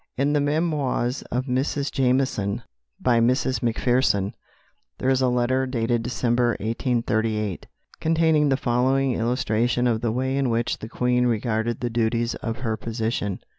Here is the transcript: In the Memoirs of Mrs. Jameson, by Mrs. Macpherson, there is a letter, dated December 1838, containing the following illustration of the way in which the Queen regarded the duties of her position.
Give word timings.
In 0.17 0.33
the 0.33 0.41
Memoirs 0.41 1.21
of 1.31 1.45
Mrs. 1.45 1.91
Jameson, 1.91 2.63
by 2.99 3.19
Mrs. 3.19 3.61
Macpherson, 3.61 4.33
there 4.97 5.11
is 5.11 5.21
a 5.21 5.27
letter, 5.27 5.67
dated 5.67 6.01
December 6.01 6.57
1838, 6.59 7.67
containing 7.99 8.49
the 8.49 8.57
following 8.57 9.13
illustration 9.13 9.85
of 9.85 10.01
the 10.01 10.11
way 10.11 10.35
in 10.37 10.49
which 10.49 10.79
the 10.79 10.89
Queen 10.89 11.27
regarded 11.27 11.81
the 11.81 11.91
duties 11.91 12.33
of 12.33 12.61
her 12.61 12.75
position. 12.75 13.41